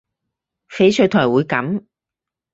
[0.67, 1.83] 翡翠台會噉